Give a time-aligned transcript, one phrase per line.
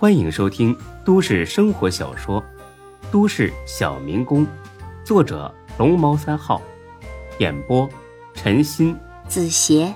[0.00, 0.74] 欢迎收听
[1.04, 2.42] 都市生活小说
[3.12, 4.46] 《都市小民工》，
[5.04, 6.62] 作者龙猫三号，
[7.38, 7.86] 演播
[8.32, 9.94] 陈鑫、子邪，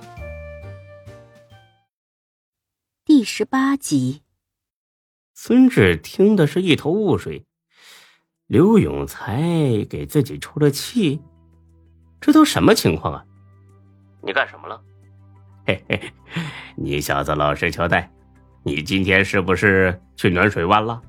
[3.06, 4.20] 第十八集。
[5.32, 7.46] 孙志听的是一头雾水，
[8.46, 11.22] 刘永才给自己出了气，
[12.20, 13.24] 这都什么情况啊？
[14.22, 14.82] 你干什么了？
[15.66, 16.12] 嘿嘿，
[16.76, 18.13] 你小子老实交代。
[18.66, 21.00] 你今天是不是去暖水湾了？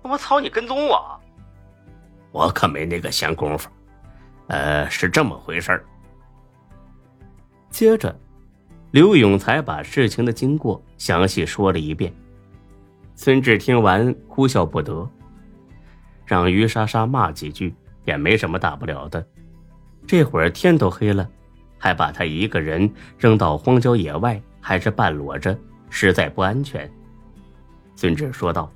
[0.00, 0.40] 我操！
[0.40, 1.20] 你跟踪我，
[2.32, 3.68] 我可没那个闲工夫。
[4.46, 5.84] 呃，是这么回事儿。
[7.68, 8.18] 接着，
[8.92, 12.10] 刘永才把事情的经过详细说了一遍。
[13.14, 15.06] 孙志听完哭笑不得，
[16.24, 17.74] 让于莎莎骂几句
[18.06, 19.24] 也没什么大不了的。
[20.06, 21.28] 这会儿天都黑了，
[21.78, 25.56] 还把他一个人扔到荒郊野外，还是半裸着。
[25.94, 26.90] 实在不安全，
[27.94, 28.72] 孙志说道：“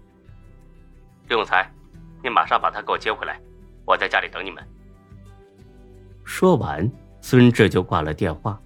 [1.28, 1.66] 刘永才，
[2.22, 3.40] 你马上把他给我接回来，
[3.86, 4.62] 我在家里等你们。”
[6.24, 6.88] 说完，
[7.22, 8.60] 孙志就挂了电话。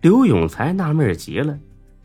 [0.00, 1.56] 刘永才纳闷极了，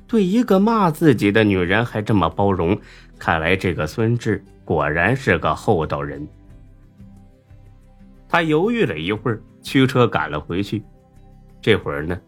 [0.08, 2.78] 对一个骂自己的女人还这么包容，
[3.18, 6.28] 看来这个孙志果然是个厚道人。
[8.28, 10.84] 他犹豫了一会儿，驱车赶了回去。
[11.62, 12.20] 这会儿呢，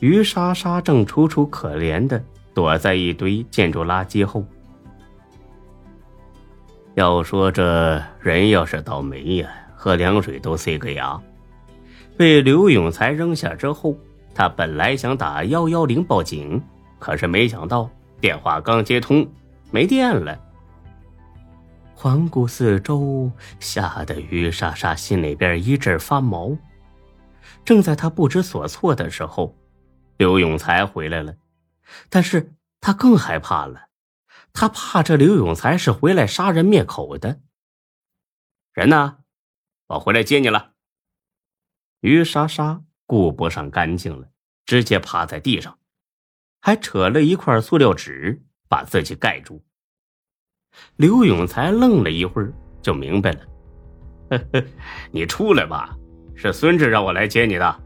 [0.00, 2.20] 于莎莎正楚楚可怜的。
[2.60, 4.44] 躲在一堆建筑垃圾后。
[6.92, 11.18] 要说这人要是倒霉呀，喝凉水都塞个牙。
[12.18, 13.96] 被刘永才扔下之后，
[14.34, 16.62] 他本来想打幺幺零报警，
[16.98, 17.88] 可是没想到
[18.20, 19.26] 电话刚接通，
[19.70, 20.38] 没电了。
[21.94, 26.54] 环顾四周，吓得于莎莎心里边一阵发毛。
[27.64, 29.56] 正在他不知所措的时候，
[30.18, 31.32] 刘永才回来了。
[32.08, 33.88] 但是他更害怕了，
[34.52, 37.40] 他怕这刘永才是回来杀人灭口的。
[38.72, 39.18] 人呢？
[39.88, 40.72] 我回来接你了。
[42.00, 44.28] 于莎莎顾不上干净了，
[44.64, 45.78] 直接趴在地上，
[46.60, 49.62] 还扯了一块塑料纸把自己盖住。
[50.96, 53.40] 刘永才愣了一会儿，就明白了
[54.30, 54.64] ：“呵呵，
[55.10, 55.94] 你出来吧，
[56.36, 57.82] 是孙志让我来接你的。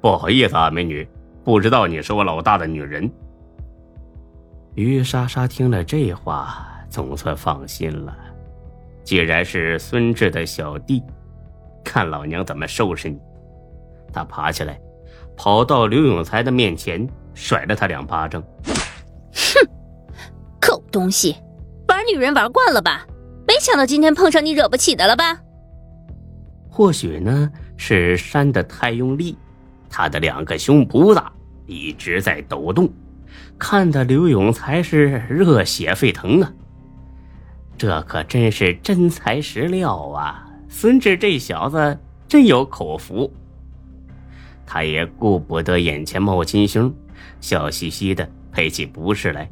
[0.00, 1.06] 不好意思啊，美女，
[1.44, 3.12] 不知道你是我老大的女人。”
[4.82, 8.16] 于莎莎听了这话，总算放心了。
[9.02, 11.02] 既然是孙志的小弟，
[11.82, 13.18] 看老娘怎么收拾你！
[14.12, 14.80] 他爬起来，
[15.36, 18.40] 跑到刘永才的面前，甩了他两巴掌。
[19.32, 19.68] 哼，
[20.60, 21.34] 狗东西，
[21.88, 23.04] 玩女人玩惯了吧？
[23.48, 25.40] 没想到今天碰上你惹不起的了吧？
[26.70, 29.36] 或许呢，是扇的太用力，
[29.90, 31.20] 他的两个胸脯子
[31.66, 32.88] 一直在抖动。
[33.58, 36.52] 看得刘勇才是热血沸腾啊！
[37.76, 40.48] 这可真是真材实料啊！
[40.68, 43.32] 孙志这小子真有口福。
[44.66, 46.94] 他也顾不得眼前冒金星，
[47.40, 49.50] 笑嘻嘻的赔起不是来。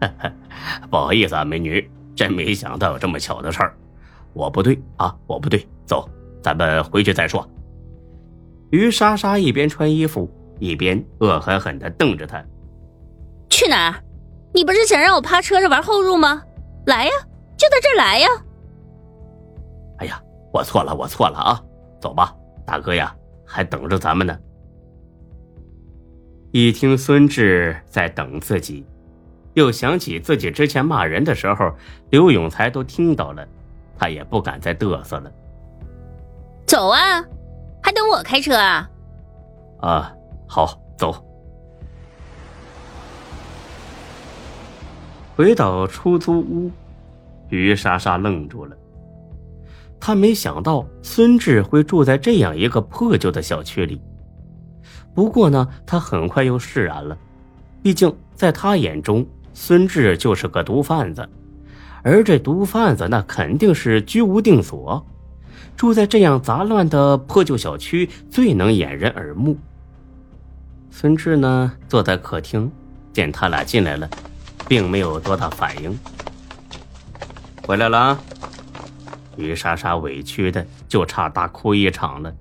[0.90, 3.74] 不好意思啊，美女，真没想到有这么巧的事儿。
[4.32, 6.08] 我不对啊，我不对，走，
[6.42, 7.48] 咱们回去再说。
[8.70, 10.28] 于莎莎一边穿衣服，
[10.58, 12.44] 一边恶狠狠地瞪着他。
[13.56, 14.04] 去哪儿？
[14.52, 16.42] 你不是想让我趴车上玩后入吗？
[16.84, 17.10] 来呀，
[17.56, 18.28] 就在这儿来呀！
[19.96, 20.22] 哎呀，
[20.52, 21.62] 我错了，我错了啊！
[21.98, 22.36] 走吧，
[22.66, 24.38] 大哥呀，还等着咱们呢。
[26.52, 28.84] 一听孙志在等自己，
[29.54, 31.72] 又想起自己之前骂人的时候，
[32.10, 33.42] 刘永才都听到了，
[33.98, 35.32] 他也不敢再嘚瑟了。
[36.66, 37.24] 走啊，
[37.82, 38.90] 还等我开车啊？
[39.80, 40.14] 啊，
[40.46, 41.24] 好，走。
[45.36, 46.70] 回到出租屋，
[47.50, 48.74] 于莎莎愣住了。
[50.00, 54.00] 她没想到孙志会住在这样一个破旧的小区里。
[55.14, 57.16] 不过呢，她很快又释然了。
[57.82, 61.28] 毕竟在她眼中，孙志就是个毒贩子，
[62.02, 65.06] 而这毒贩子那肯定是居无定所，
[65.76, 69.58] 住在这样杂乱的破旧小区最能掩人耳目。
[70.90, 72.72] 孙志呢，坐在客厅，
[73.12, 74.08] 见他俩进来了。
[74.68, 75.98] 并没有多大反应。
[77.66, 78.20] 回来了啊！
[79.36, 82.34] 于莎莎委屈的就差大哭一场了。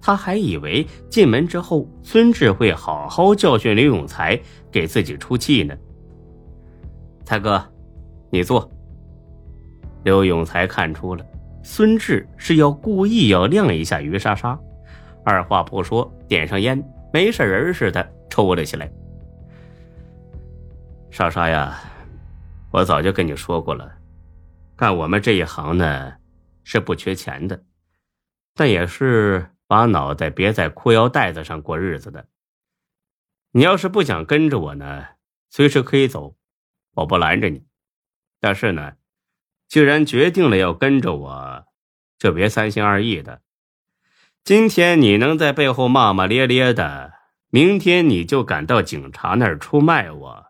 [0.00, 4.38] 她还以为进门之后孙志会好好教训刘永才，
[4.70, 5.74] 给自己出气呢。
[7.24, 7.62] 才哥，
[8.30, 8.70] 你坐。
[10.04, 11.24] 刘永才看出了
[11.62, 14.58] 孙志是要故意要晾一下于莎莎，
[15.24, 16.82] 二话不说点上烟，
[17.12, 18.88] 没事人似的抽了起来。
[21.10, 21.80] 莎莎呀，
[22.70, 23.98] 我早就跟你说过了，
[24.76, 26.14] 干我们这一行呢，
[26.62, 27.64] 是不缺钱的，
[28.54, 32.28] 但也是把脑袋别在裤腰带子上过日子的。
[33.52, 35.06] 你要是不想跟着我呢，
[35.48, 36.36] 随时可以走，
[36.94, 37.64] 我不拦着你。
[38.38, 38.92] 但是呢，
[39.66, 41.66] 既然决定了要跟着我，
[42.18, 43.40] 就别三心二意的。
[44.44, 47.14] 今天你能在背后骂骂咧咧的，
[47.50, 50.47] 明天你就敢到警察那儿出卖我，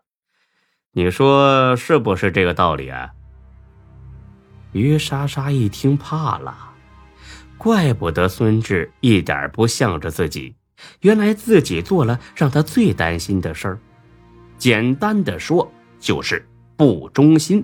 [0.93, 3.11] 你说是不是这个道理啊？
[4.71, 6.55] 于莎莎一听怕了，
[7.57, 10.55] 怪不得孙志一点不向着自己，
[11.01, 13.79] 原来自己做了让他最担心的事儿。
[14.57, 17.63] 简单的说，就是不忠心。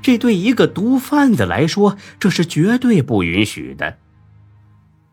[0.00, 3.98] 这对一个毒贩子来说，这是绝对不允许的。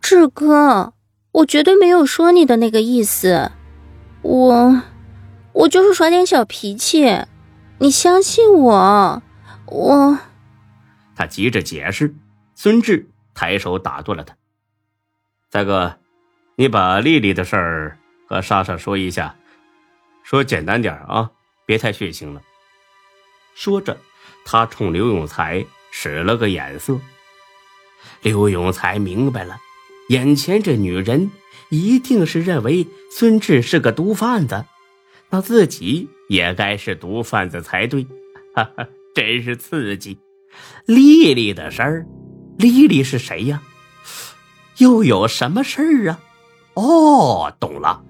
[0.02, 0.94] 志哥，
[1.32, 3.52] 我绝对没有说你的那个意思，
[4.22, 4.82] 我，
[5.54, 7.26] 我就是耍点小脾气，
[7.80, 9.22] 你相信我，
[9.66, 10.18] 我。
[11.16, 12.16] 他急着解释，
[12.56, 14.36] 孙志抬手打断了他
[15.52, 15.98] ：“大哥，
[16.56, 19.36] 你把丽丽的事儿和莎莎说一下，
[20.24, 21.32] 说简单点啊，
[21.66, 22.42] 别太血腥了。”
[23.56, 23.98] 说着。
[24.46, 27.00] 他冲刘永才使了个眼色，
[28.24, 29.60] 刘永才明白了，
[30.08, 31.30] 眼前这女人
[31.70, 34.66] 一定是认为孙志是个毒贩子，
[35.30, 38.04] 那自己也该是毒贩子才对，
[38.56, 40.18] 哈哈，真是刺激！
[40.86, 42.08] 丽丽的事儿，
[42.58, 43.62] 丽丽是谁呀？
[44.78, 46.20] 又有什么事儿啊？
[46.74, 48.04] 哦，懂了，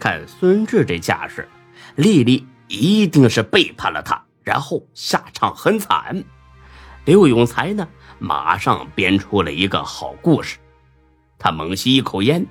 [0.00, 1.48] 看孙志这架势，
[1.94, 4.24] 丽丽一定是背叛了他。
[4.42, 6.24] 然后下场很惨，
[7.04, 7.86] 刘永才呢，
[8.18, 10.56] 马上编出了一个好故事。
[11.38, 12.44] 他猛吸一口烟，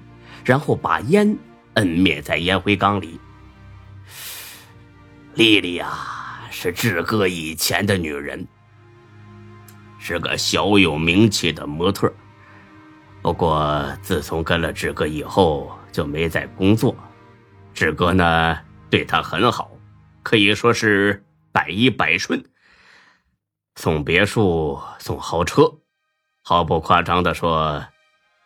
[0.45, 1.35] 然后把烟
[1.73, 3.19] 摁灭在烟灰缸里。
[5.37, 5.87] 丽丽呀，
[6.49, 8.47] 是志哥以前的女人，
[9.99, 12.11] 是个小有名气的模特。
[13.21, 16.95] 不过自从跟了志哥以后，就没再工作。
[17.71, 18.57] 志哥呢，
[18.89, 19.69] 对她很好，
[20.23, 21.23] 可以说是。
[21.51, 22.43] 百依百顺，
[23.75, 25.79] 送别墅，送豪车，
[26.43, 27.83] 毫不夸张的说，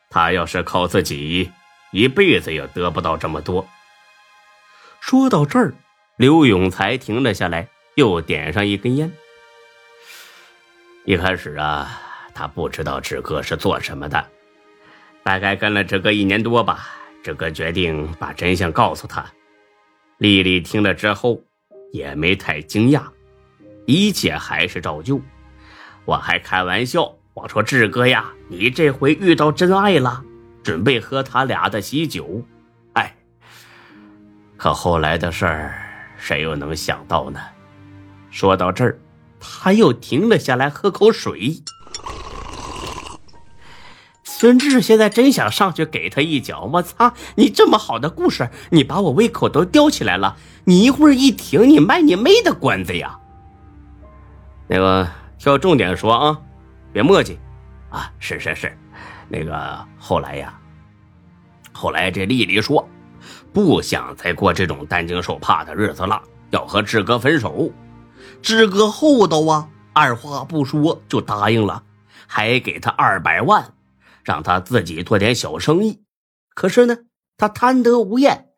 [0.10, 1.52] 他要是靠自己，
[1.92, 3.68] 一辈子也得不到这么多。
[5.02, 5.74] 说到这儿，
[6.18, 9.12] 刘永才停了下来，又点上一根烟。
[11.06, 12.02] 一开始啊，
[12.34, 14.26] 他不知道志哥是做什么的，
[15.24, 16.88] 大概跟了志哥一年多吧。
[17.24, 19.26] 志哥决定把真相告诉他。
[20.18, 21.42] 丽丽听了之后。
[21.92, 23.04] 也没太惊讶，
[23.86, 25.20] 一切还是照旧。
[26.06, 30.24] 我还开玩笑，我说志哥呀，你这回遇到真爱了，
[30.64, 32.42] 准备喝他俩的喜酒。
[32.94, 33.14] 哎，
[34.56, 35.91] 可后来的事儿，
[36.22, 37.40] 谁又能想到呢？
[38.30, 39.00] 说到这儿，
[39.40, 41.64] 他又停了下来，喝口水。
[44.24, 46.70] 孙志现在真想上去给他一脚！
[46.72, 50.38] 我操，你这么好的故事，你把我胃口都吊起来了。
[50.64, 53.20] 你一会儿一停，你卖你妹的关子呀！
[54.68, 55.08] 那个
[55.40, 56.40] 挑重点说啊，
[56.94, 57.40] 别墨迹
[57.90, 58.12] 啊！
[58.20, 58.78] 是是是，
[59.28, 60.54] 那个后来呀，
[61.74, 62.88] 后来这丽丽说，
[63.54, 66.22] 不想再过这种担惊受怕的日子了，
[66.52, 67.72] 要和志哥分手。
[68.42, 71.84] 志哥厚道啊，二话不说就答应了，
[72.28, 73.74] 还给他二百万。
[74.24, 76.04] 让他自己做点小生意，
[76.54, 76.96] 可是呢，
[77.38, 78.50] 他贪得无厌，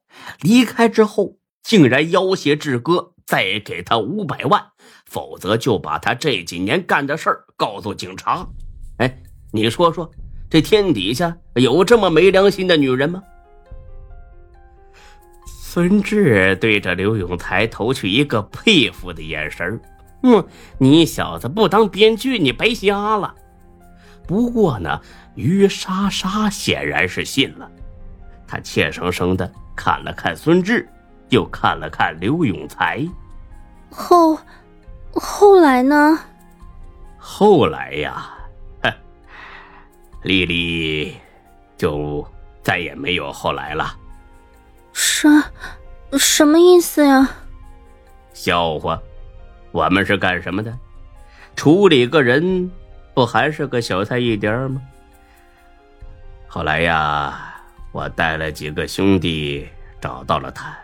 [0.42, 4.62] 离开之后竟然要挟志哥再给他五百万，
[5.06, 8.46] 否则就把他这几年干的事儿告诉警察。
[8.98, 9.22] 哎，
[9.54, 10.12] 你说说，
[10.50, 13.24] 这天底下有这么没良心的女人吗？
[15.74, 19.82] 孙志对着刘永才投去一个佩服的眼神
[20.22, 23.34] 嗯，你小子不当编剧，你白瞎了。
[24.28, 25.02] 不过呢。
[25.34, 27.68] 于莎莎显然是信了，
[28.48, 30.88] 她怯生生的看了看孙志，
[31.30, 33.04] 又看了看刘永才。
[33.90, 34.38] 后，
[35.12, 36.20] 后来呢？
[37.18, 38.32] 后来呀，
[40.22, 41.16] 丽丽
[41.76, 42.24] 就
[42.62, 43.98] 再也没有后来了。
[44.92, 45.28] 什，
[46.18, 47.30] 什么意思呀？
[48.34, 49.02] 笑话，
[49.72, 50.78] 我们是干什么的？
[51.56, 52.72] 处理个人，
[53.14, 54.82] 不还是个小菜一碟吗？
[56.48, 57.56] 后来呀，
[57.92, 59.68] 我带了几个兄弟
[60.02, 60.76] 找到了他，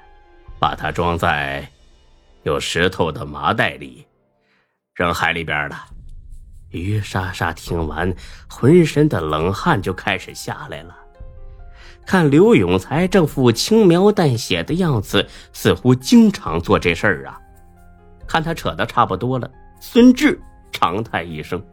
[0.60, 1.68] 把他装在
[2.44, 4.06] 有石头的麻袋里，
[4.94, 5.86] 扔海里边了。
[6.70, 8.14] 于莎莎听完，
[8.48, 10.96] 浑身的冷汗就开始下来了。
[12.10, 17.39] 看刘永才这副轻描淡写的样子，似乎经常做这事儿啊。
[18.25, 19.48] 看他扯得差不多了，
[19.80, 21.63] 孙志长叹一声：“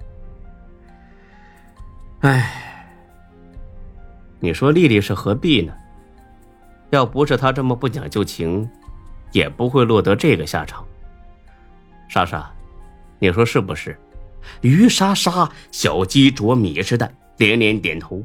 [2.20, 2.86] 哎，
[4.38, 5.72] 你说丽丽是何必呢？
[6.90, 8.68] 要不是她这么不讲究情，
[9.32, 10.84] 也不会落得这个下场。
[12.10, 12.46] 莎莎，
[13.18, 13.98] 你说是不是？”
[14.60, 18.22] 于莎莎小鸡啄米似的连连点头。